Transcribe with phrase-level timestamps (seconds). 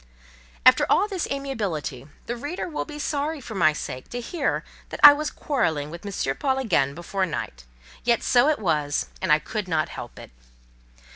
[0.65, 4.99] After all this amiability, the reader will be sorry for my sake to hear that
[5.03, 6.35] I was quarrelling with M.
[6.37, 7.65] Paul again before night;
[8.03, 10.31] yet so it was, and I could not help it.